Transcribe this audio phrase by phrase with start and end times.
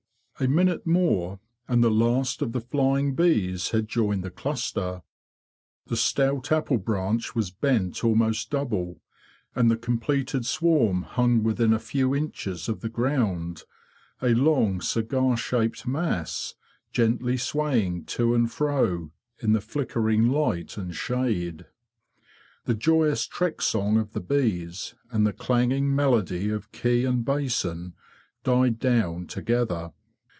[0.39, 5.03] A minute more, and the last of the flying bees had joined the cluster;
[5.85, 9.01] the stout apple branch was bent almost double;
[9.53, 13.65] and the completed swarm hung within a few inches of the ground,
[14.19, 16.55] a long cigar shaped mass
[16.91, 21.67] gently swaying to and fro in the flickering light and shade.
[22.65, 27.23] The joyous trek song of the bees, and the clang ing melody of key and
[27.23, 27.93] basin,
[28.43, 29.91] died down together.